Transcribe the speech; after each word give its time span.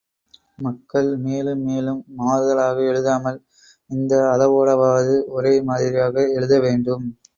மக்கள் 0.59 1.09
மேலும் 1.17 1.61
மேலும் 1.63 1.99
மாறுதலாக 2.17 2.77
எழுதாமல், 2.85 3.37
இந்த 3.89 4.15
அளவோடாவது 4.33 5.15
ஒரே 5.31 5.53
மாதிரியாய் 5.61 6.35
எழுத 6.35 6.57
வேண்டும். 6.59 7.05